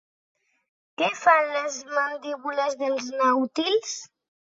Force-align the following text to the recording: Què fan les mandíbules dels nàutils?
Què 1.01 1.09
fan 1.19 1.53
les 1.57 1.79
mandíbules 1.99 2.81
dels 2.83 3.15
nàutils? 3.25 3.97